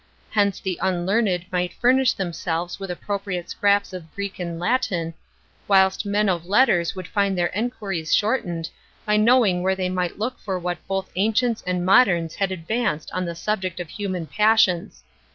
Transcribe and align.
Hence 0.31 0.59
the 0.59 0.79
unlearned 0.81 1.45
might 1.51 1.75
furnish 1.75 2.13
themselves 2.13 2.79
with 2.79 2.89
appropriate 2.89 3.51
scraps 3.51 3.93
of 3.93 4.11
Greek 4.15 4.39
and 4.39 4.59
Latin, 4.59 5.13
whilst 5.67 6.07
men 6.07 6.27
of 6.27 6.47
letters 6.47 6.95
would 6.95 7.07
find 7.07 7.37
their 7.37 7.51
enquiries 7.53 8.11
shortened, 8.15 8.71
by 9.05 9.15
knowing 9.15 9.61
where 9.61 9.75
they 9.75 9.89
might 9.89 10.17
look 10.17 10.39
for 10.39 10.57
what 10.57 10.79
both 10.87 11.11
ancients 11.15 11.61
and 11.67 11.85
moderns 11.85 12.33
had 12.33 12.51
advanced 12.51 13.11
on 13.13 13.25
the 13.25 13.35
subject 13.35 13.79
of 13.79 13.89
human 13.89 14.25
passions. 14.25 15.03